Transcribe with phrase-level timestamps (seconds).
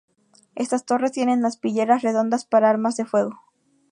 [0.55, 3.39] Estas torres tienen aspilleras redondas para armas de fuego.